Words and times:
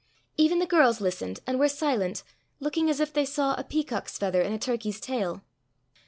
Even 0.35 0.57
the 0.57 0.65
girls 0.65 0.99
listened 0.99 1.41
and 1.45 1.59
were 1.59 1.67
silent, 1.67 2.23
looking 2.59 2.89
as 2.89 2.99
if 2.99 3.13
they 3.13 3.23
saw 3.23 3.53
a 3.53 3.63
peacock's 3.63 4.17
feather 4.17 4.41
in 4.41 4.51
a 4.51 4.57
turkey's 4.57 4.99
tail. 4.99 5.43